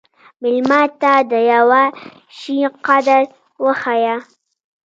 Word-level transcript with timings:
مېلمه 0.41 0.81
ته 1.01 1.13
د 1.31 1.33
یوه 1.51 1.83
شي 2.37 2.57
قدر 2.87 3.21
وښیه. 3.63 4.15